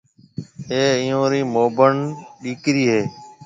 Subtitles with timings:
[0.69, 1.93] اَي ايئيون رِي موڀڻ
[2.41, 3.01] ڏِيڪرِي هيَ۔